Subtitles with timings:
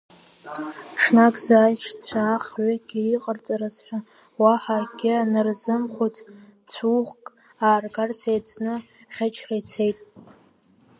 [0.99, 3.99] Ҽнак зны аишьцәа ахҩыкгьы, иҟарҵарыз ҳәа
[4.41, 6.15] уаҳа акгьы анырзымхәыц,
[6.69, 7.25] цә-уӷәк
[7.67, 8.73] ааргарц еицны
[9.13, 9.97] ӷьычра ицеит.